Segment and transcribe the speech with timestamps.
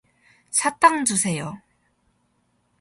[0.49, 1.61] 사탕 주세요.